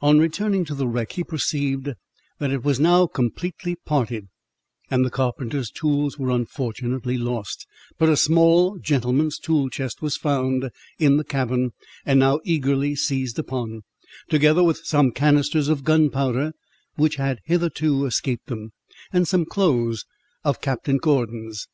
[0.00, 1.90] On returning to the wreck, he perceived
[2.38, 4.28] that it was now completely parted,
[4.90, 7.66] and the carpenter's tools were unfortunately lost;
[7.98, 11.72] but a small (gentleman's) tool chest was found in the cabin,
[12.06, 13.82] and now eagerly seized upon,
[14.30, 16.54] together with some canisters of gunpowder,
[16.94, 18.72] which had hitherto escaped them,
[19.12, 20.06] and some clothes
[20.42, 21.68] of Captain Gordon's.